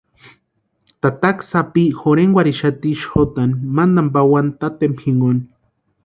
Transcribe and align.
Tataka 1.05 1.43
sapi 1.49 1.83
jorhenkwarhixati 1.99 2.93
xotʼani 3.01 3.59
mantani 3.81 4.11
pawani 4.15 4.57
tatempa 4.59 5.01
jinkoni. 5.05 5.41